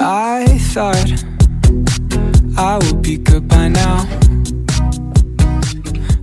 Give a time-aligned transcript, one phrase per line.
[0.00, 1.24] I thought
[2.56, 4.06] I would be good by now.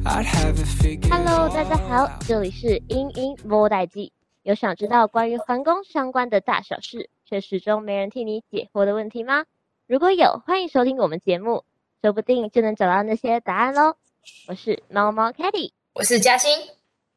[0.06, 4.14] I'd have it figured Hello，大家好，这里是英英摸代记。
[4.44, 9.44] 有想知道关于皇宫相关的大小事，却始终没人替你解惑的问题吗？
[9.88, 11.66] 如果有，欢迎收听我们节目，
[12.02, 13.98] 说不定就能找到那些答案喽。
[14.48, 16.50] 我是猫猫 Caddy，我是嘉欣。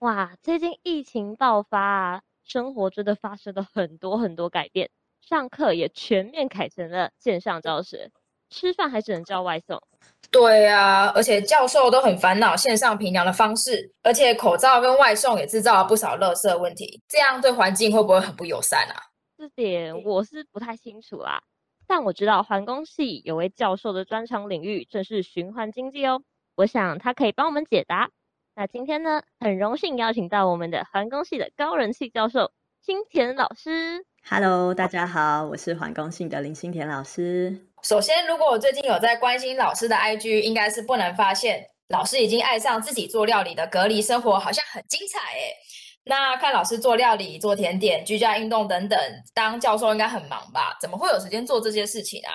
[0.01, 4.91] 哇，最近疫情爆发啊，生活真的发生了很多很多改变。
[5.21, 8.11] 上课也全面改成了线上教学，
[8.51, 9.83] 吃饭还只能叫外送。
[10.31, 18.97] 对啊，而且教授都很烦恼线上评量的方式，而且口罩跟外送也制造了不少垃圾问题，这样对环境会不会很不友善啊？
[19.37, 21.43] 这点我是不太清楚啦，
[21.87, 26.23] 但我知道环工系有位教授的专长领域正是循环经济哦，
[26.57, 28.11] 我想他可以帮我们解答。
[28.55, 32.51] 那今天呢，很荣幸邀请到我们的环工系的高人气教授
[32.83, 34.05] 新田老师。
[34.31, 37.67] Hello，大家好，我是环工系的林新田老师。
[37.83, 45.57] 首先，如果我最近有在关心老师的 IG，应该是不难发现，老师已经爱上自己做料理的隔离生活，好像很精彩诶。
[46.05, 49.01] 那看老师做料理、做甜点、居家运动等等，
[49.33, 50.77] 当教授应该很忙吧？
[50.79, 52.31] 怎么会有时间做这些事情啊？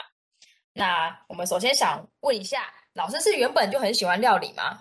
[0.74, 2.64] 那我们首先想问一下，
[2.94, 4.80] 老师是原本就很喜欢料理吗？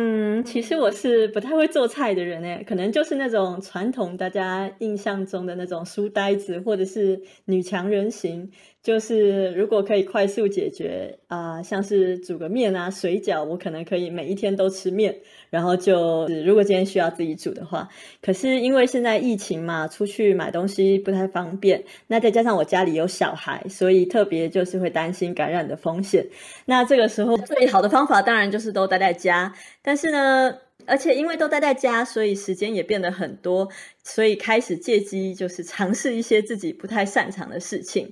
[0.00, 8.52] 嗯，其实我是不太会做菜的人诶，可能就是那种传统大家印象中的那种书呆子，或者是女强人型。
[8.82, 15.14] 就是如果可以快速解决啊、像是煮个面啊、水饺，我可能可以每一天都吃面。
[15.50, 17.88] 然后就是如果今天需要自己煮的话，
[18.22, 21.84] 可是因为现在疫情嘛，出去买东西不太方便。
[22.06, 26.26] 那再加上我家里有小孩，所以特别就是会担心感染的风险。
[26.66, 29.54] 那这个时候最好的方法当然就是都待在家。
[29.82, 30.54] 但是呢，
[30.86, 33.68] 而且因为都待在家，所以时间也变得很多，
[34.04, 38.10] 所以开始借机就是尝试一些自己不太擅长的事情。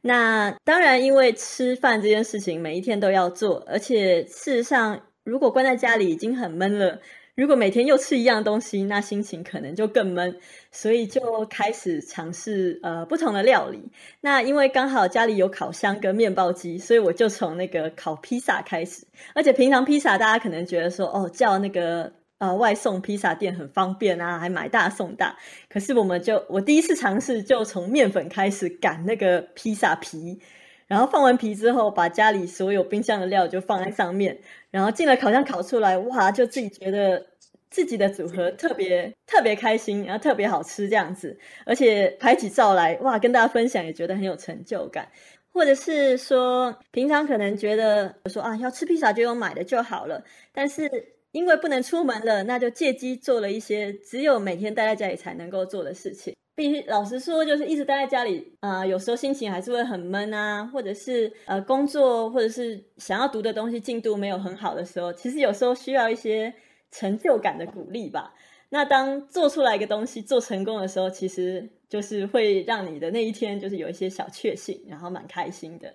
[0.00, 7.00] 那当然，因为吃饭这件事情每一天都要做，而且事实上，如果关在家里已经很闷了，
[7.34, 10.38] 如果每天又吃一样东西，那心情可能就更闷，
[10.70, 13.90] 所以就开始尝试呃不同的料理。
[14.20, 19.06] 那因为刚好家里有烤箱跟面包机，所以我就从那个烤披萨开始。
[19.34, 22.17] 而且平常披萨大家可能觉得说，哦，叫那个。
[22.38, 25.36] 呃，外送披萨店很方便啊，还买大送大。
[25.68, 30.40] 可是我们就我第一次尝试，就从面粉开始擀那个披萨皮，
[30.86, 34.38] 然后放完皮之后，把家里所有冰箱的料就放在上面，
[34.70, 37.26] 然后进了烤箱烤出来，哇，就自己觉得
[37.70, 45.08] 自己的组合特别特别开心，然后特别好吃这样子，而且拍起照来，哇，跟大家分享也觉得很有成就感。
[45.52, 50.22] 或者是说，平常可能觉得说啊，要吃披萨就用买的就好了，
[50.52, 51.17] 但是。
[51.32, 56.34] 因为不能出门了，那就借机做了一些只有每天待在家里才能够做的事情。
[56.54, 66.52] 必须老实说，就是一直待在家里啊、有时候心情还是会很闷啊，或者是呃工作或者是想要读的东西进度没有很好的时候，其实有时候需要一些
[66.90, 68.34] 成就感的鼓励吧。
[68.70, 75.94] 那当做出来一个东西做成功的时候，其实就是会让你的那一天就是有一些小确幸，然后蛮开心的。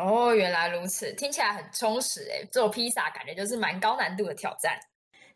[0.00, 2.46] 哦，原来如此，听起来很充实诶。
[2.50, 4.78] 做披萨感觉就是蛮高难度的挑战。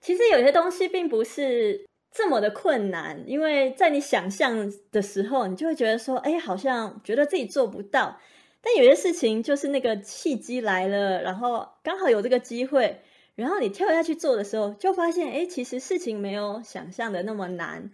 [0.00, 8.18] 其实有些东西并不是这么的困难，因为在你想象的时候，你就会觉得说，哎，好像觉得自己做不到。
[8.62, 13.02] 但有些事情就是那个契机来了，然后刚好有这个机会，
[13.34, 17.90] 然后你跳下去做的时候，就发现，哎，其实事情没有想象的那么难。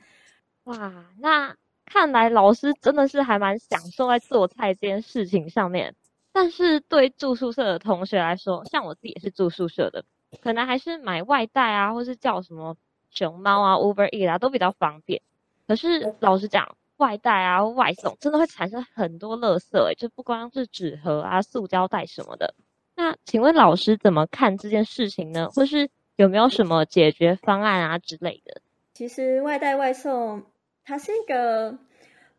[0.64, 5.96] 哇，那看来老师真的是还蛮享受在做菜这件事情上面。
[6.40, 10.06] 但是对住宿舍的同学来说，像我自己也是住宿舍的，
[10.40, 12.78] 可能还是买外带啊，或是叫什么
[13.10, 15.20] 熊猫啊、Uber Eats 啊，都比较方便。
[15.68, 22.54] 可是老实讲，外带啊、外送真的会产生很多垃圾，诶，就不光是纸盒啊、塑胶袋什么的。
[22.96, 25.50] 那请问老师怎么看这件事情呢？
[25.50, 28.62] 或是有没有什么解决方案啊之类的？
[28.94, 30.42] 其实外带外送
[30.86, 31.76] 它是一个。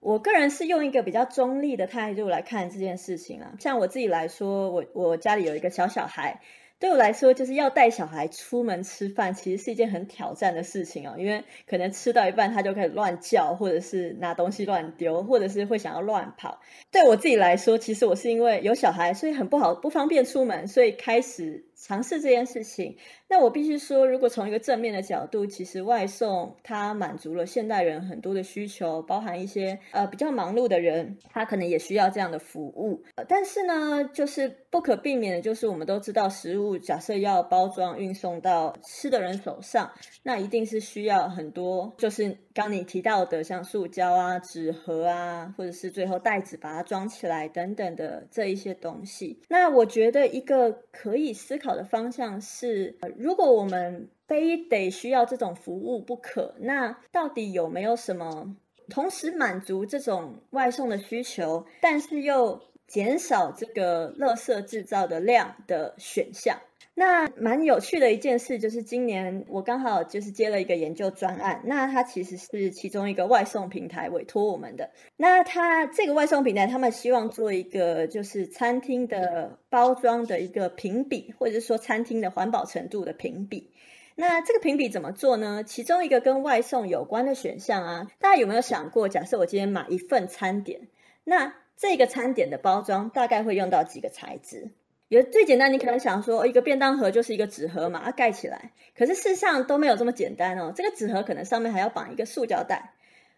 [0.01, 6.41] 我个人是用一个比较中立的态度来看这件事情啊，像我自己来说，我我家里有一个小小孩，
[6.79, 16.59] 对我来说就是要带小孩出门吃饭，其实是一件很挑战的事情哦，因为可能吃到一半他就开始乱叫，或者是拿东西乱丢，或者是会想要乱跑。
[16.89, 22.95] 对我自己来说，其实我是因为有小孩，所以很不好不方便出门，所以开始尝试这件事情。
[23.27, 33.01] 那我必须说，如果从一个正面的角度，其实外送它满足了现代人很多的需求，包含一些呃比较忙碌的人，他可能也需要这样的服务。
[33.15, 39.89] 呃，但是呢，就是不可避免的，就是我们都知道，食物假设要包装运送到吃的人手上，
[40.23, 49.39] 那一定是需要很多，就是刚你提到的，像塑胶啊、纸盒啊，或者是最后袋子把它装起来等等的这一些东西。
[49.49, 58.55] 那我觉得一个可以思考的方向是，如果我们非得需要这种服务不可，那到底有没有什么
[58.89, 66.57] 同时满足这种外送的需求，但是又减少这个垃圾制造的量的选项？
[66.93, 74.91] 那蛮有趣的一件事就是，今年我刚好就是接了一个研究专案，那它其实是其中一个外送平台委托我们的。
[75.15, 83.71] 那它这个外送平台，他们希望做一个就是餐厅的包装的一个评比，或者是说餐厅的环保程度的评比。
[84.15, 85.63] 那这个评比怎么做呢？
[85.63, 90.81] 其中一个跟外送有关的选项啊，大家有没有想过，假设我今天买一份餐点，
[91.23, 94.71] 那这个餐点的包装大概会用到几个材质？
[95.11, 98.71] 有最简单，你可能想说，一个便当盒就是一个纸盒嘛，它盖起来。
[98.97, 100.71] 可是事实上都没有这么简单哦。
[100.73, 102.93] 这个纸盒可能上面还要绑一个塑胶袋，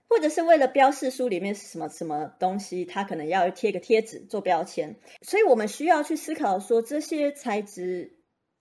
[0.08, 4.98] 或者是为了标示书里面是什么什么东西，它可能要贴个贴纸做标签。
[5.24, 8.20] 所以我们需要去思考说，这些材质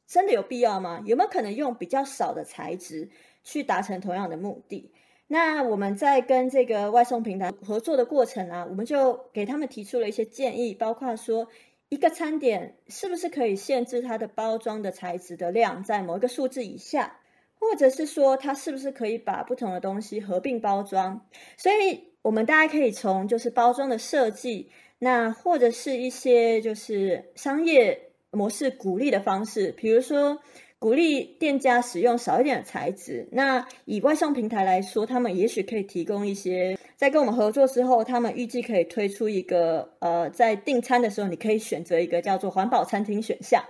[0.08, 1.02] 真的有必要吗？
[1.04, 3.10] 有没有可能用比较少的材质
[3.44, 4.90] 去达成同样的目的？
[5.26, 11.48] 那我们在跟这个外送平台合作的过程啊，我们就给他们提出了一些建议，包括说。
[11.92, 17.18] 一个餐点是不是可以限制它的包装的材质的量在某一个数字以下，
[17.58, 21.28] 或者是说它是不是可以把不同的东西合并包装？
[21.58, 30.40] 所以，我们大家可以从就是包装的设计，那或者是一些就是商业模式鼓励的方式，比如说。
[30.82, 33.28] 鼓励店家使用少一点的材质。
[33.30, 43.64] 那以外送平台来说，他们也许可以提供一些，在跟我们合作之后，他们预计可以推出一个，呃，在订餐的时候，你可以选择一个叫做环保餐厅选项。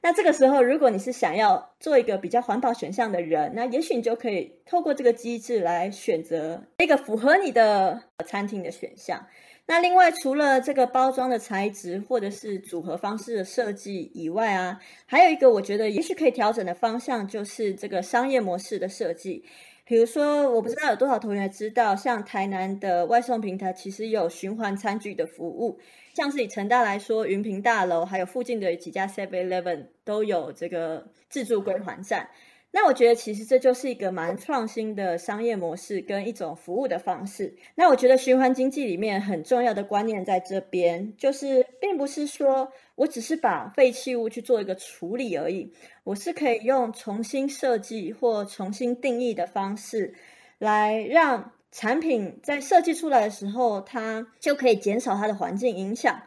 [0.00, 9.26] 那这个时候，如果你是想要做一个比较环保选项的人，那也许你就可以透过这个机制来选择一个符合你的餐厅的选项。
[9.66, 19.42] 那另外，除了这个包装的材质或者是组合方式的设计以外啊，还有一个我觉得也许可以调整的方向，就是这个商业模式的设计。
[19.86, 25.78] 比如说，我不知道有多少同学知道，像台南的外送平台其实有循环餐具的服务，
[26.14, 32.28] 像是以成大来说，云平大楼还有附近的几家 Seven Eleven 都有这个自助归还站。
[32.76, 37.54] 那我觉得其实这就是一个蛮创新的商业模式跟一种服务的方式。
[37.76, 45.72] 那我觉得循环经济里面很重要的观念在这边，就是并不是说我只是把废弃物去做一个处理而已，
[46.02, 50.12] 我是可以用重新设计或重新定义的方式，
[50.58, 56.20] 来让产品在设计出来的时候，它就可以减少它的环境影响。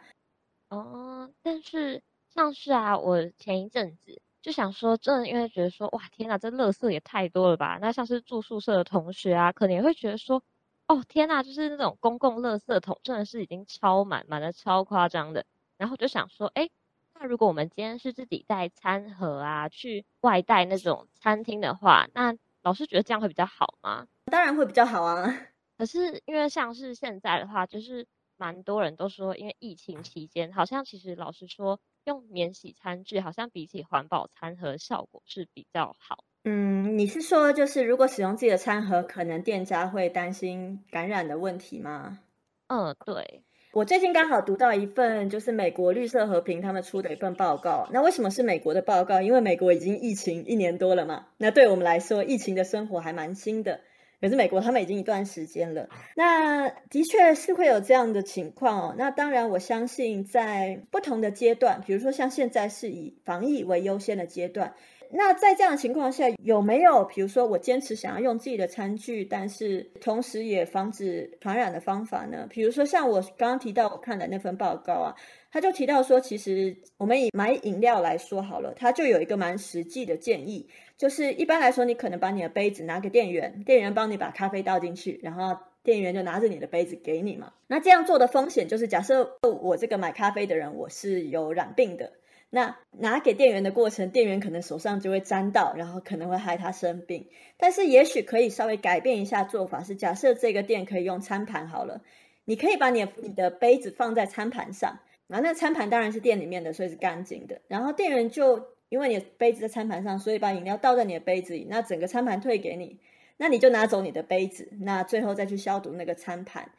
[0.70, 2.02] 哦，但是
[2.34, 4.22] 像是啊，我前一阵子。
[4.48, 7.76] 就想说，真的，因为觉得说，哇，天哪，这垃圾也太多了吧？
[7.82, 10.42] 那像是住宿舍的同学啊，可能也会觉得说，
[10.86, 15.44] 哦，天哪，就是那种公共垃圾桶真的是已经超满，满的超夸张的。
[15.76, 16.70] 然后就想说，哎，
[17.12, 24.06] 那如果我们今天是自己带餐盒啊，去外带那种餐厅的话，那老师觉得这样会比较好吗？
[24.30, 25.30] 当然会比较好啊。
[25.76, 28.06] 可是因为像是现在的话，就是
[28.38, 31.78] 蛮多人都说，因为疫情期间，好像其实老实说。
[32.04, 36.24] 用免洗餐具好像比起环保餐盒效果是比较好。
[36.44, 42.20] 嗯，你是说就是如果使用自己的餐盒，可能店家会担心感染的问题吗？
[42.68, 43.42] 嗯，对。
[43.74, 47.86] 我最近刚好读到一份就是美国绿色和平他们出的一份报告。
[47.92, 49.20] 那为什么是美国的报告？
[49.20, 51.26] 因为美国已经疫情一年多了嘛。
[51.36, 53.82] 那对我们来说，疫情的生活还蛮新的。
[54.20, 58.94] 可是美国他们已经一段时间了，那的确是会有这样的情况哦。
[58.98, 64.74] 那当然，我相信在不同的阶段，比如说像现在是以防疫为优先的阶段，
[65.10, 72.46] 那在这样的情况下，有没有比如说我坚持想要用自己的餐具，但是同时也防止传染的方法呢？
[72.50, 75.14] 比如说像我刚刚提到我看的那份报告啊。
[75.50, 87.52] 他就提到说，其实我们以买饮料来说好了，他就有一个蛮实际的建议，就是一般来说，你可能把你的杯子拿给店员，店员帮你把咖啡倒进去，然后店员就拿着你的杯子给你嘛。
[87.68, 92.14] 那这样做的风险就是，假设我这个买咖啡的人我是有染病的，
[92.50, 97.28] 那拿给店员的过程，店员可能手上就会沾到，然后可能会害他生病。
[97.56, 102.02] 但是也许可以稍微改变一下做法，是假设这个店可以用餐盘好了，
[102.44, 104.98] 你可以把你的你的杯子放在餐盘上。
[105.28, 107.60] 然后那餐盘当然是店里面的，所以是干净的。
[107.68, 112.98] 然后店员就因为你的杯子在餐盘上，所以把饮料倒在你的杯子里，那整个餐盘退给你，
[113.36, 116.70] 那你就拿走你的杯子，那最后再去消毒那个餐盘，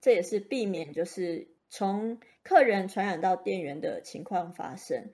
[0.00, 5.10] 这也是避免就是从客人传染到店员的情况发生。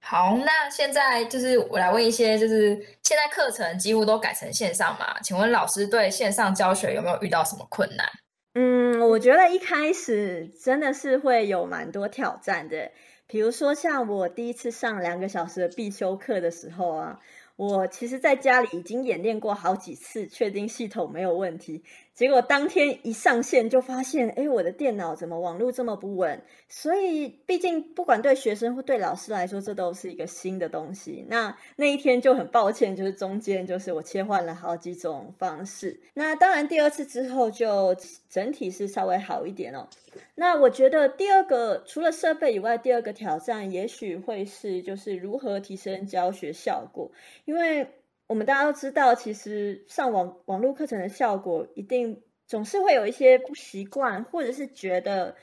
[0.00, 5.18] 好，那现在就是我来问一些，就是现在课程几乎都改成线上嘛？
[5.22, 8.06] 请问老师对线上教学有没有遇到什么困难？
[8.52, 12.92] 嗯，我觉得一开始真的是会有蛮多挑战的，
[13.26, 17.20] 比如说像我第一次上两个小时的必修课的时候啊，
[17.56, 21.82] 我其实在家里已经演练过好几次，确定系统没有问题。
[22.14, 26.40] 结果当天一上线就发现，哎，我的电脑怎么网络这么不稳？
[26.68, 31.26] 所以，毕竟不管对学生或对老师来说，这都是一个新的东西。
[31.28, 36.00] 那那一天就很抱歉，就是中间就是我切换了好几种方式。
[36.14, 37.96] 那当然，第二次之后就
[38.30, 39.88] 整体是稍微好一点哦。
[40.36, 47.10] 那我觉得第二个除了设备以外，第二个挑战也许会是就是如何提升教学效果，
[47.44, 47.88] 因为。
[48.34, 55.36] 我们大家都知道，其实上网网络课程的效果，一定总是会有一些不习惯，或者是觉得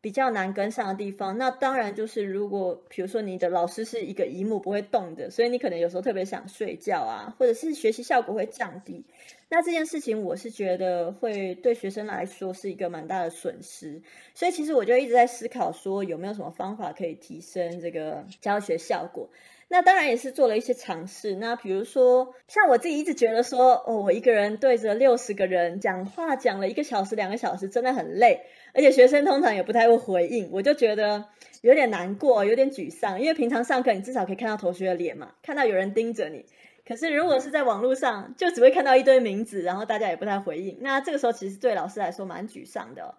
[0.00, 1.36] 比较难跟上的地方。
[1.36, 9.04] 那当然就是，如果比如说你的老师是一个一幕不会动的，所以你可能有时候特别想睡觉啊，或者是学习效果会降低。
[9.50, 14.00] 那这件事情，我是觉得会对学生来说是一个蛮大的损失。
[14.32, 19.28] 所以其实我就一直在思考，说有没有什么方法可以提升这个教学效果。
[19.70, 21.34] 那当然也是做了一些尝试。
[21.34, 28.40] 那比如说，像我自己一直觉得说，哦，我一个人对着六十个人讲话，讲了一个小时、两个小时，真的很累，
[28.72, 31.26] 而且学生通常也不太会回应，我就觉得
[31.60, 33.20] 有点难过，有点沮丧。
[33.20, 36.46] 因为平常上课，你至少可以看到同学的脸嘛，看到有人盯着你。
[36.86, 40.78] 可是如果是在网络上，就只会看到一堆名字，然后大家也不太回应。
[40.80, 43.14] 那这个时候其实对老师来说蛮沮丧的。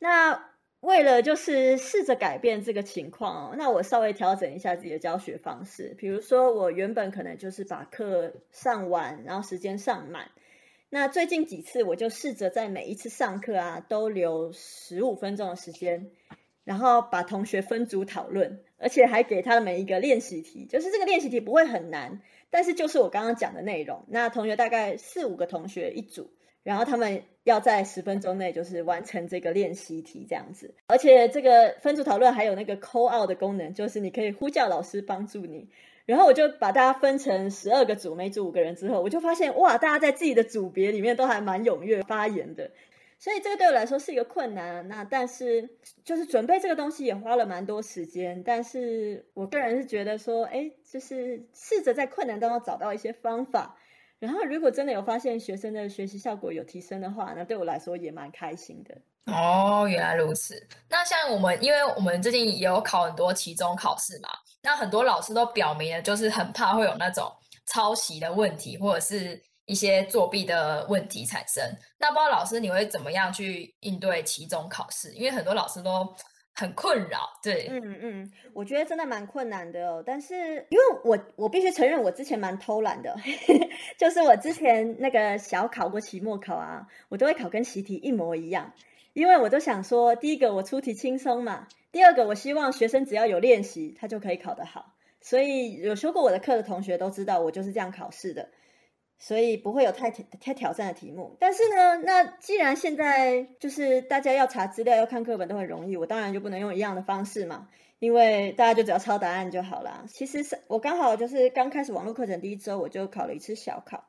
[0.00, 0.48] 那。
[0.80, 5.94] 为了就是试着改变这个情况哦，那我稍微调整一下自己的教学方式。
[5.98, 10.30] 比如说，我原本可能就是把课上完，然后时间上满。
[10.88, 16.12] 那最近几次，我就试着在每一次上课啊，都留十五分钟的时间，
[16.62, 24.04] 然后把同学分组讨论，而且还给他们一个练习题，就是这个练习题不会很难，但是就是我刚刚讲的内容。
[24.06, 26.30] 那同学大概四五个同学一组。
[26.68, 35.70] 然后他们要在十分钟内就是完成这个练习题这样子，而且这个分组讨论还有那个 call out 的功能，就是你可以呼叫老师帮助你。
[36.04, 42.70] 然后我就把大家分成十二个组，每组五个人之后，我就发现哇，大家在自己的组别里面都还蛮踊跃发言的。
[43.18, 44.86] 所以这个对我来说是一个困难。
[44.88, 45.70] 那但是
[46.04, 53.78] 就是准备这个东西也花了蛮多时间，但是我个人是觉得说，哎，就是试着在困难当中找到一些方法。
[54.20, 58.96] 然后，如果真的有发现学生的学习效果有提升的话，那对我来说也蛮开心的。
[59.32, 60.60] 哦，原来如此。
[60.88, 64.28] 那像我们，因为我们最近也有考很多期中考试嘛，
[64.62, 67.32] 那很多老师都表明了，就是很怕会有那种
[67.66, 71.62] 抄袭的问题，或者是一些作弊的问题产生。
[71.98, 75.12] 那不知道老师你会怎么样去应对期中考试？
[75.12, 76.12] 因为很多老师都。
[76.58, 80.02] 很困扰，对，嗯嗯，我觉得真的蛮困难的哦。
[80.04, 80.34] 但是
[80.70, 83.14] 因为我我必须承认，我之前蛮偷懒的，
[83.96, 88.72] 就是我之前那个小考过期末考啊，我都会考跟习题一模一样，
[89.12, 94.96] 因为我都想说，第一个我出题轻松嘛，第二个我希望学生只要有练习，他就可以考得好。
[95.20, 98.48] 所以有修过我的课的同学都知道，我就是这样考试的。
[99.18, 110.04] 所以不会有太太挑战的题目，但是呢，那既然现在就是大家要查资料、要看课本都很容易，我当然就不能用一样的方式嘛，因为大家就只要抄答案就好了。
[110.08, 114.04] 其实是我刚好就是刚开始网络课程第一周，我就考了一次小考，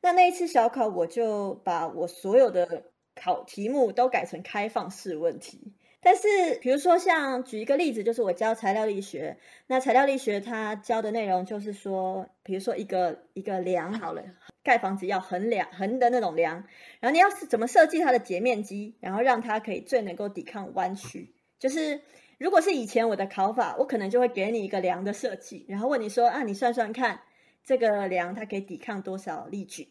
[0.00, 2.84] 那那一次小考我就把我所有的
[3.16, 5.74] 考题目都改成开放式问题。
[6.04, 9.38] 但是，比如说，像举一个例子，就是我教材料力学。
[9.68, 14.22] 那材料力学它教的内容就是说，比如说一个一个梁好了，
[14.62, 16.56] 盖房子要横梁横的那种梁，
[17.00, 21.34] 然后你要是怎么设计它的截面积，然后让它可以最能够抵抗弯曲。
[21.58, 21.98] 就是
[22.36, 27.22] 如果是以前我的考法，我可能就会给你一个梁的设计，然后问你说啊，你算算看，
[27.64, 29.88] 这个梁它可以抵抗多少力矩？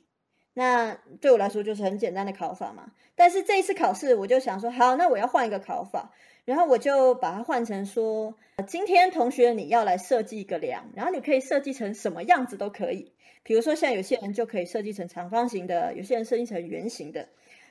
[0.55, 6.11] 那对我来说就是很简单的考法嘛，但是这一次考试我就想说，好，那我要换一个考法，
[6.45, 8.35] 然后我就把它换成说，
[8.67, 17.29] 今天同学你要来设计一个梁，然后你可以设计成什么样子都可以，比如说像有些人就可以设计成长方形的，有些人设计成圆形的，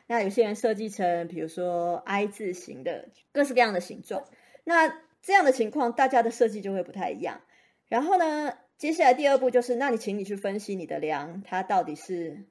[0.08, 4.24] 那有些人设计成比如说 I 字形的，各式各样的形状。
[4.64, 4.88] 那
[5.22, 7.42] 这样的情况，大家的设计就会不太一样。
[7.88, 12.44] 然后呢，接下来第二步就是，那你请你去分析你的梁，它到底是。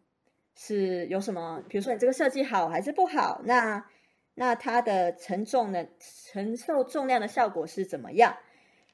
[0.55, 1.63] 是有什么？
[1.67, 3.41] 比如说你这个设计好还是不好？
[3.45, 3.85] 那
[4.33, 5.87] 那它的承重的
[6.33, 8.37] 承受重量的效果是怎么样？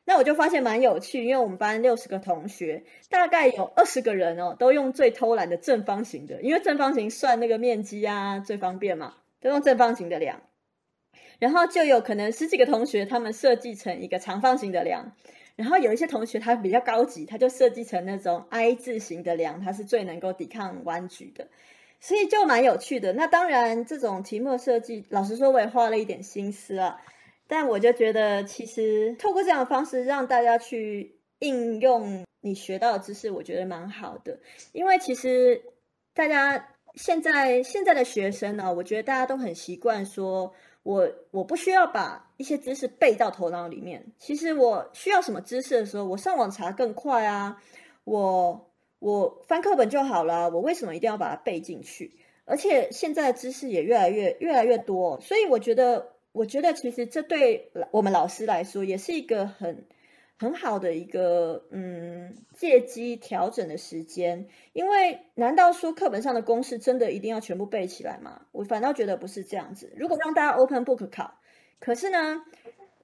[0.06, 10.42] 那我就发现蛮有趣，因为我们班六十个同学，大概有二十个人哦，都用最偷懒的正方形的，因为正方形算那个面积啊最方便嘛，都用正方形的量。
[11.40, 15.12] 然后就有可能十几个同学他们设计成一个长方形的量，
[15.58, 21.48] 然后有一些同学他比较高级，他就设计成那种 I 字形的梁，它是最能够抵抗弯曲的，
[22.00, 23.12] 所以就蛮有趣的。
[23.12, 27.02] 那当然这种题目设计，老实说我也花了一点心思啊。
[27.48, 34.38] 但我就觉得，其实透过这样的方式让大家去应用你学到的知识，我觉得蛮好的。
[34.74, 35.64] 因为其实
[36.14, 44.06] 大家现在现在的学生呢，我觉得大家都很习惯说，我我不需要把一些知识背到头脑里面。
[44.18, 47.62] 其实我需要什么知识的时候，我上网查更快啊，
[48.06, 50.50] 我我翻课本就好了。
[50.50, 52.14] 我为什么一定要把它背进去？
[52.46, 56.14] 而且现在的知识也越来越越来越多，所以我觉得。
[56.34, 59.88] 我觉得其实这对我们老师来说也是一个很
[60.38, 68.42] 很好的一个嗯借机调整的时间，因为难道说课本上的公式真的一定要全部背起来吗？
[68.52, 69.92] 我反倒觉得不是这样子。
[69.98, 71.34] 如果让大家 open book 考，
[71.80, 72.44] 可是呢，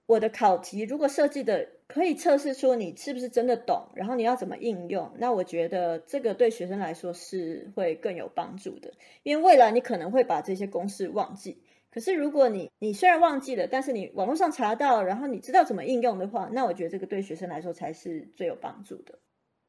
[0.06, 8.92] 我的考题如果设计的可以测试出你是不是真的懂，然后你要怎么应用，那我觉得这个对学生来说是会更有帮助的，
[9.24, 11.62] 因为未来你可能会把这些公式忘记。
[11.92, 19.20] 可是，如果你你虽然忘记了，但是你网络上查到，然后你知道怎么应用的话，那我觉得这个对学生来说才是最有帮助的。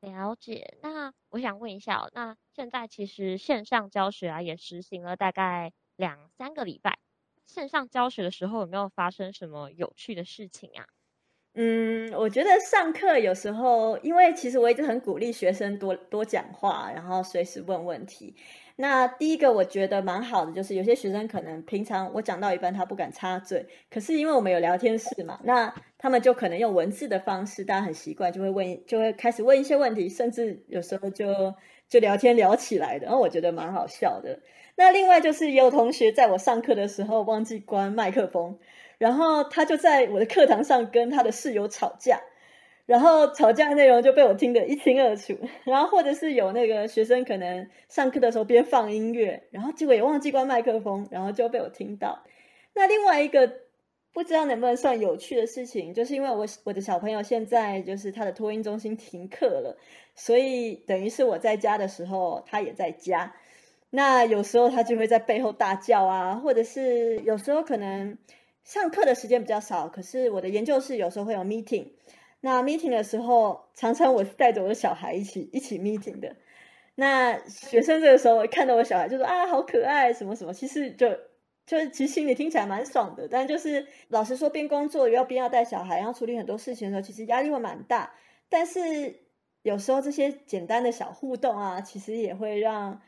[0.01, 0.79] 了解。
[0.81, 6.99] 那我想问一下，那现在其实线上教学啊也实行了大概两三个礼拜，
[7.47, 10.87] 线上教学的时候有没有发生什么有趣的事情啊？
[11.57, 18.35] 嗯，我觉得上课有时候，因为其实我一直很鼓励学生多多讲话，然后随时问问题。
[18.77, 31.55] 那第一个我觉得蛮好的，就是有些学生可能平常我讲到一半他不敢插嘴，可是因为我们有聊天室嘛，那他们就可能用文字的方式，大家很习惯就会问，就会开始问一些问题，甚至有时候就
[31.89, 34.41] 就聊天聊起来的，然后我觉得蛮好笑的。
[34.77, 38.59] 那另外就是也有同学在我上课的时候忘记关麦克风，
[38.99, 42.21] 然后他就在我的课堂上跟他的室友吵架。
[42.87, 52.23] 然后吵架的内容就被我听得一清二楚，然后或者是有那个学生可能上课的时候边放音乐，然后结果也忘记关麦克风，然后就被我听到。
[52.75, 53.51] 那另外一个
[54.13, 59.79] 不知道能不能算有趣的事情，就是因为我我的小朋友现在就是他的托婴中心停课了，
[60.15, 63.35] 所以等于是我在家的时候，他也在家。
[63.97, 68.19] 那有时候他就会在背后大叫啊，或者是有时候可能
[68.65, 71.91] 上课的时间比较少，可是我的研究室有时候会有 meeting。
[72.41, 76.35] 那 meeting 的时候，常常我是带着我的小孩一起一起 meeting 的。
[76.97, 80.53] 那学生这个时候看到我小孩，就说啊，好可爱，什么什么。
[80.53, 81.09] 其实就
[81.65, 88.13] 就其实心里听起来蛮爽的，但就是老实说，边工作又要边要带小孩，然后处理很多事情的时候，其实压力会蛮大。
[88.49, 89.21] 但是
[89.63, 93.01] 有时候这些简单的小互动啊，其实也会让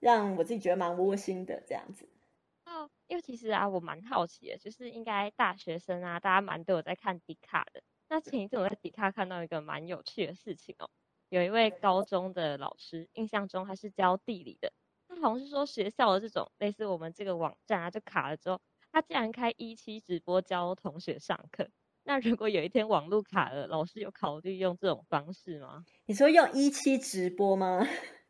[0.00, 2.08] 让我自己觉得蛮窝心的这样子。
[2.66, 7.82] 哦，因为其实啊，我蛮好奇的，就是应该大学生啊，大家蛮都有在看迪卡的。
[8.08, 10.88] 那前一阵我在迪卡看到一个蛮有趣的事情哦，
[11.28, 14.72] 有一位高中的老师，印象中他是教地理的，
[15.08, 18.60] 他好像是说学校的这种类似我们这个网站啊，就卡了之后，
[18.92, 21.70] 他竟然开一期直播教同学上课。
[22.04, 25.84] 那如果有一天网络卡了，老师有考虑用这种方式吗？
[26.06, 27.86] 你说用一期直播吗？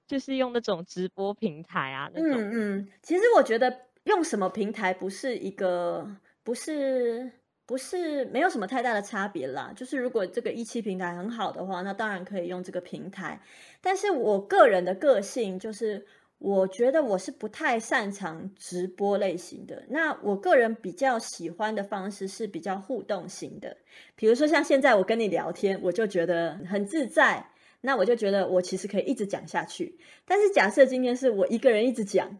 [0.08, 2.40] 就是用那种直播平台啊，那种。
[2.40, 6.10] 嗯嗯，其实我觉得用什么平台不是一个，
[6.42, 7.30] 不是。
[7.68, 13.38] 不是没有什么太大的差别啦，就是如果这个一期平台很好的话，那当然可以用这个平台。
[13.82, 16.06] 但是我个人的个性就是，
[16.38, 19.84] 我觉得我是不太擅长直播类型的。
[19.90, 23.76] 那我个人比较喜欢的方式是比较互动型的，
[24.16, 29.98] 比如说像现在我跟你聊天，我就觉得很自在，那我就觉得我其实可以一直讲下去。
[30.24, 32.38] 但是假设今天是我一个人一直讲，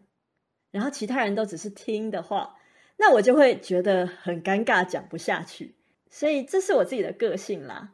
[0.71, 2.55] 然后其他人都只是听的话。
[3.01, 5.73] 那我就会觉得很尴尬，讲不下去，
[6.09, 7.93] 所以这是我自己的个性啦。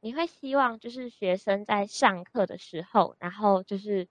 [0.00, 4.08] 你会希望就是学生在上课的时候，然后就是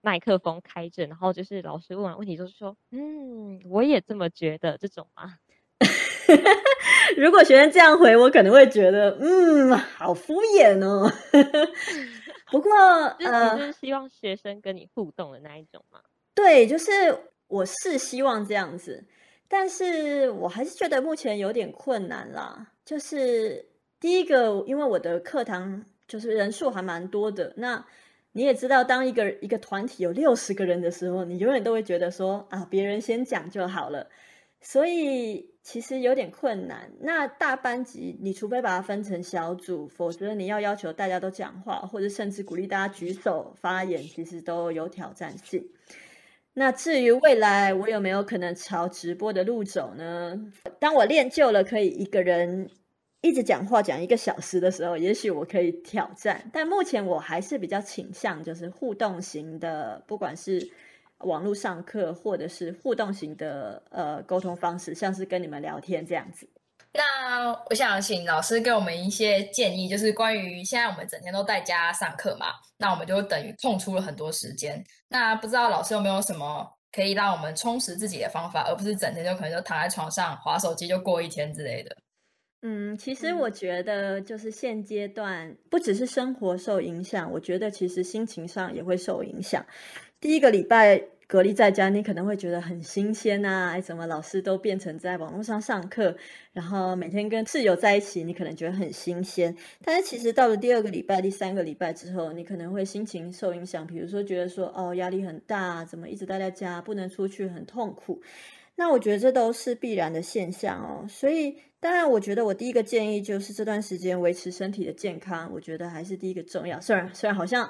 [0.00, 5.38] 麦克风开着，然后就是老师问完问题就是说，嗯，我也这么觉得这种吗？
[7.16, 11.12] 如果学生这样回，我可能会觉得，嗯，好敷衍哦。
[12.50, 12.70] 不过，
[13.20, 16.00] 呃，就是希望学生跟你互动的那一种嘛？
[16.34, 17.16] 对，就是
[17.48, 19.04] 我是希望这样子。
[19.48, 22.72] 但是我还是觉得目前有点困难啦。
[22.84, 23.66] 就是
[23.98, 27.52] 第一个，因为我的课堂就是人数还蛮多的。
[27.56, 27.84] 那
[28.32, 34.08] 你也知道，当一个一个团体有六十个人的时候，你永远都会觉得说啊，别人先讲就好了。
[34.62, 36.92] 所以其实有点困难。
[37.00, 45.66] 那大班级，你除非把它分成小组，否则你要要求大家都讲话，或者甚至鼓励大家举手发言，其实都有挑战性。
[46.52, 50.52] 那至于未来我有没有可能朝直播的路走呢？
[50.78, 52.68] 当我练就了可以一个人
[53.22, 56.50] 一直讲话讲一个小时的时候，也许我可以挑战。
[56.52, 60.70] 但目前我还是比较倾向就是互动型的，不管是。
[61.20, 66.48] 网络上课或者是互动型的呃沟通方式，像是跟你们聊天这样子。
[66.92, 72.46] 那我想请老师给我们一些建议，就是关于现在我们整天都在家上课嘛，
[72.78, 74.84] 那我们就等于空出了很多时间。
[75.08, 81.96] 那不知道老师有没有什么可以让我们充实自己的方法，而不是整天就可能就躺在床上滑手机就过一天之类的。
[82.62, 89.64] 嗯，其实我觉得就是现阶段不只是生活受影响，我觉得其实心情上也会受影响。
[90.20, 93.70] 第一个礼拜隔离在家，你可能会觉得很新鲜啊！
[93.70, 96.14] 哎，怎么老师都变成在网络上上课，
[96.52, 99.56] 然后每天跟室友在一起，你可能觉得很新鲜。
[99.82, 108.20] 但是其实到了第二个礼拜、第三个礼拜之后，你可能会心情受影响，比如说觉得说哦，压力很大，怎么一直待在家，不能出去，很痛苦。
[108.76, 111.06] 那我觉得这都是必然的现象哦。
[111.08, 116.80] 所以当然，我觉得我第一个建议就是这段时间维持身体的健康，我觉得还是第一个重要。
[116.80, 117.66] 虽然虽然好像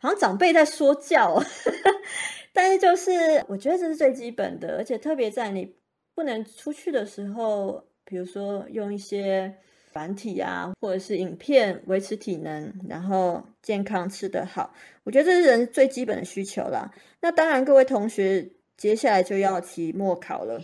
[0.00, 1.44] 好像长辈在说教哦。
[2.52, 5.72] 但是就是，我觉得这是最基本的，而且特别在你
[6.16, 9.54] 不能出去的时候，比如说用一些
[9.92, 16.90] 繁体啊，或者是影片维持体能，然后健康吃得好，我觉得这是人最基本的需求啦。
[17.20, 20.60] 那当然，各位同学接下来就要期末考了，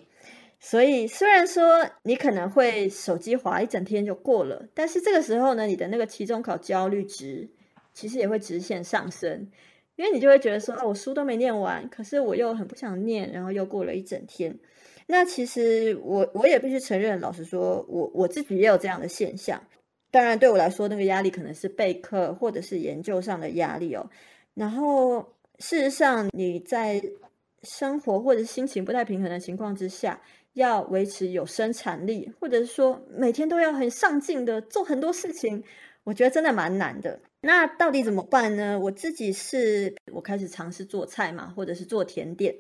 [0.59, 7.49] 所以虽然说你可能会手机滑一整天就过了，但是这个时候呢，你的那个期中考焦虑值
[7.93, 9.49] 其实也会直线上升。
[9.97, 14.59] 因为你就会觉得说，哦，我书都没念完，可是我又很不想念，然后又过了一整天。
[15.07, 19.63] 那其实我我也必须承认，老实说，我我自己也有这样的现象。
[20.11, 24.11] 当然，对我来说，那个压力可能是备课或者是研究上的压力哦。
[24.53, 27.03] 然后，事实上，你在
[27.63, 30.21] 生活或者心情不太平衡的情况之下，
[30.57, 35.63] 要维持有生产力，或者是说每天都要很上进的做很多事情。
[36.03, 37.21] 我觉得真的蛮难的。
[37.43, 38.79] 那到底怎么办呢？
[38.81, 42.55] 我自己是，我开始尝试做菜嘛，或者是做甜点。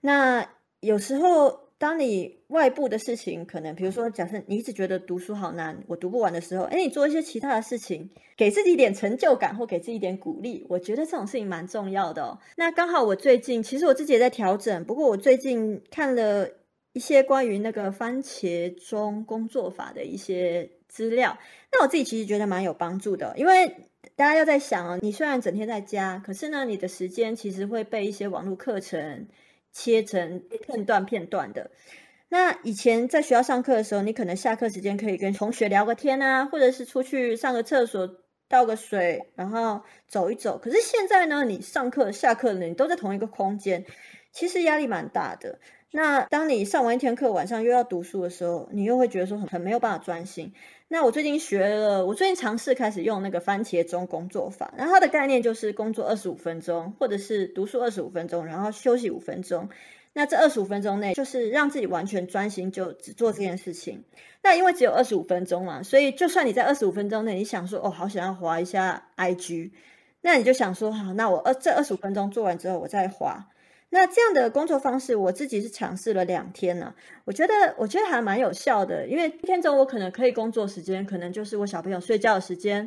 [0.00, 0.46] 那
[0.80, 12.38] 有时候，当你外部的事情可能，比如说，假设你一直觉得读书好难，我读不完的时候，诶，你做一些其他的事情，给自己一点成就感，或给自己一点鼓励，我觉得这种事情蛮重要的哦。
[12.56, 16.48] 那刚好我最近，其实我自己也在调整，不过我最近看了
[16.98, 21.38] 一些关于那个番茄钟工作法的一些资料。
[21.70, 23.76] 那我自己其实觉得蛮有帮助的，因为
[24.16, 29.28] 大家要在想哦，你虽然整天在家，可是呢，你的时间其实会被一些网络课程
[29.70, 31.70] 切成片段片段的。
[32.28, 38.16] 那以前在学校上课的时候，你可能下课时间可以跟同学聊个天啊，或者是出去上个厕所、
[38.48, 40.58] 倒个水，然后走一走。
[40.58, 43.84] 可是现在呢，你上课、下课呢，你都在同一个空间，
[44.32, 45.60] 其实压力蛮大的。
[45.90, 50.52] 那当你上完一天课，晚上又要读书的时候，你又会觉得说很很没有办法专心。
[50.88, 54.72] 那我最近学了，我最近尝试开始用那个番茄钟工作法。
[54.76, 59.68] 然后它的概念就是工作二十五分钟，或者是读书二十五分钟，然后休息五分钟。
[60.12, 64.04] 那这二十五分钟内，就是让自己完全专心，就只做这件事情。
[64.42, 69.70] 那因为只有二十五分钟嘛，所以就算你在二十五分钟内，你想说哦，好想要滑一下 IG，
[70.22, 73.46] 那你就想说好，那我二这二十五分钟做完之后，我再滑。
[73.90, 76.94] 那这样的工作方式，我自己是尝试了两天呢。
[77.24, 79.06] 我觉得，我觉得还蛮有效的。
[79.06, 82.86] 因为一天中我可能可以工作时间，可能就是我小朋友睡觉的时间，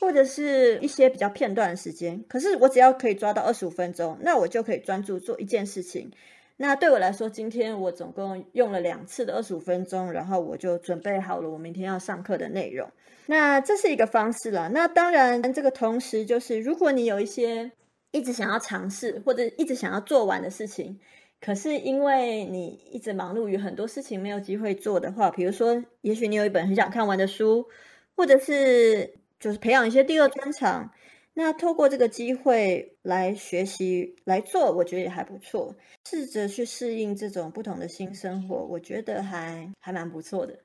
[0.00, 2.24] 或者是一些比较片段的时间。
[2.28, 6.10] 可是我只要可以抓到二十五分钟，那我就可以专注做一件事情。
[6.56, 12.90] 那对我来说，今天我总共用了两次的二十五分钟，然后我就准备好了我明天要上课的内容。
[13.26, 14.68] 那这是一个方式啦。
[14.74, 17.70] 那当然，这个同时就是如果你有一些。
[18.12, 21.00] 一直想要尝试或者一直想要做完的事情，
[21.40, 27.66] 可是因为你一直忙碌于很多事情，没有机会做的话，比如说，也许你有一本很想看完的书，
[28.14, 30.92] 或者是就是培养一些第二专长，
[31.32, 35.74] 那透过这个机会来学习来做，我觉得也还不错。
[36.06, 40.56] 试着去适应这种不同的新生活，我觉得还还蛮不错的。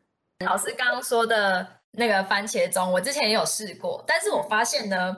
[0.46, 5.16] 老师刚刚说的那个番茄钟，我之前也有试过，但是我发现呢。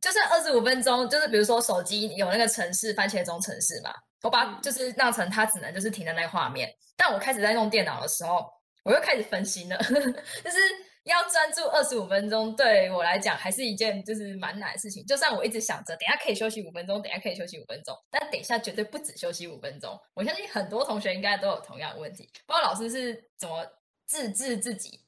[0.00, 6.72] 就是二十五分钟，就是比如说手机有那个城市番茄钟城市嘛，我把就是让成它只能就是停在那个画面。
[6.96, 8.46] 但我开始在用电脑的时候，
[8.84, 10.58] 我又开始分心了， 就是
[11.04, 15.04] 要专专注二十五分钟，对我来讲还是一件就是蛮难的事情。
[15.04, 19.98] 就算我一直想着，等下可以休息五分钟，等下可以休息五分钟，但等一下绝对不止休息五分钟。
[20.14, 22.30] 我相信很多同学应该都有同样的问题。
[22.46, 23.66] 不知道老师是怎么
[24.06, 25.00] 自制自己，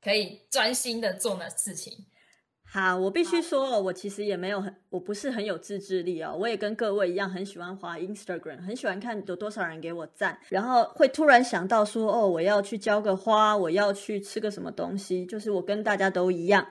[0.00, 1.92] 可以专心的做那事情。
[2.74, 6.34] 好，我必须说，我其实也没有很，我不是很有自制力哦。
[6.40, 16.66] 我也跟各位一样，很喜欢滑 Instagram，很喜欢看有多少人给我赞，然后会突然想到说，哦，我要去浇个花，我要去吃个什么东西，就是我跟大家都一样，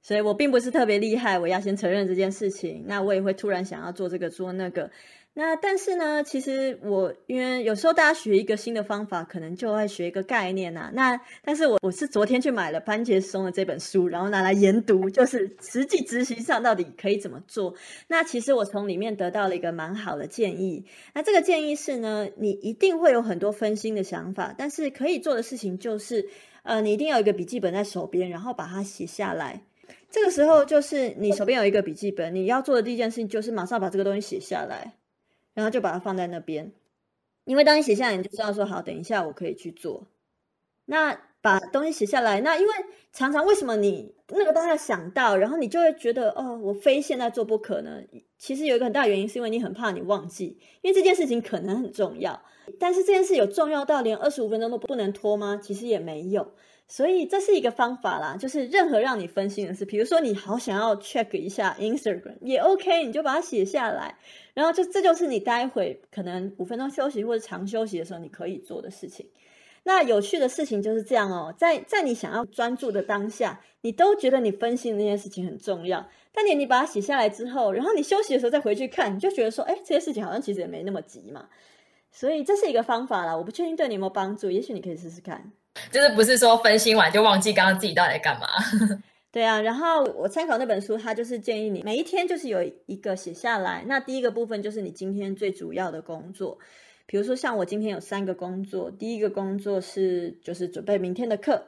[0.00, 2.84] 所以我并不是特别厉害，我要先承认这件事情。
[2.86, 4.90] 那我也会突然想要做这个做那个。
[5.36, 10.90] 那但是呢，其实我因为有时候大家学一个新的方法，可能就会学一个概念呐、啊。
[10.94, 17.74] 那但是我我是昨天去买了番茄松的这本书，然后拿来研读，就是实际执行上到底可以怎么做。
[18.06, 20.84] 那其实我从里面得到了一个蛮好的建议。
[21.14, 26.28] 那这个建议是呢，你一定会有很多分心的想法，但是可以做的事情就是，
[26.62, 29.64] 呃，你一定要有一个笔记本在手边，然后把它写下来。
[30.10, 34.94] 这个时候就是你手边有一个笔记本，你要做的第一件事情就是马上把这个东西写下来。
[35.54, 36.72] 然后就把它放在那边，
[37.44, 40.06] 因为当你写下来，你就知道说好，等一下我可以去做。
[40.84, 42.72] 那把东西写下来，那因为
[43.12, 48.02] 常常为什么你那个当下想到，然后你就会觉得哦，我非现在做不可呢？
[48.38, 52.42] 其实有一个很大原因，是因为你很怕你忘记，因为这件事情可能很重要。
[52.78, 55.60] 但是这件事有重要到连二十五分钟都不能拖吗？
[55.62, 56.54] 其实也没有。
[56.86, 64.16] 所以这是一个方法啦，就是任何让你分心的事，比如说你好想要 check 一下 Instagram 也 OK，你就把它写下来，
[64.52, 69.26] 然后就这就是你待会可能五分钟休息或者长休息的时候你可以做的事情。
[69.86, 81.48] 那有趣的事情就是这样哦，在在你想要专注的当下，你都觉得你分心的那件事情很重要，但你你把它写下来之后，然后你休息的时候再回去看，你就觉得说，哎，这些事情好像其实也没那么急嘛。
[82.12, 85.52] 所以这是一个方法啦，我不确定对你有没有帮助，也许你可以试试看。
[85.90, 88.46] 就是不是说分心完就忘记刚刚自己到底在干嘛？
[89.32, 93.82] 对啊，然后我参考那本书，它就是建议你每一天就是有一个写下来。
[93.88, 96.56] 那第一个部分就是你今天最主要的工作，
[97.06, 101.64] 比如说像我今天有三个工作，第一个工作是就是准备明天的课，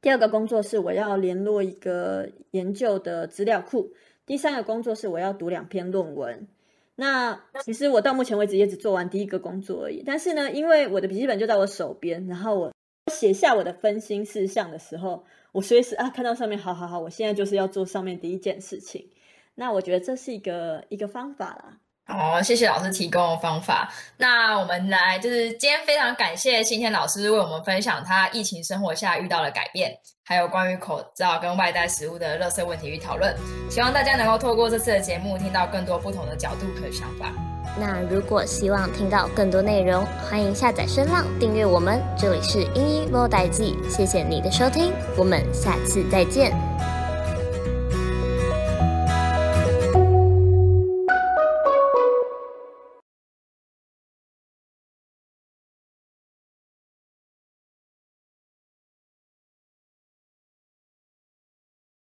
[0.00, 3.92] 第二个工作是我要联络一个研究的资料库，
[4.24, 6.46] 第三个工作是我要读两篇论文。
[6.94, 12.72] 那其实我到目前为止也只做完第一个工作而已，但是呢，因为我的笔记本就在我手边，然后我。
[13.12, 19.10] 写下我的分心事项的时候，我随时啊看到上面，好好好，我现在就是要做上面第一件事情。
[19.56, 21.80] 那我觉得这是一个一个方法啦。
[22.06, 23.90] 好，谢谢老师提供的方法。
[24.18, 29.90] 那我们来，就是今天非常感谢新天老师为我们分享他疫情生活下遇到的改变，
[30.24, 33.34] 还有关于口罩跟外带食物的垃圾问题与讨论。
[33.70, 37.32] 希望大家能够透过这次的节目，听到更多不同的角度和想法。
[37.76, 42.00] 那如果希望听到更多内容，欢迎下载声浪订阅我们。
[42.16, 46.93] 这里是英英播代记，谢谢你的收听，我们下次再见。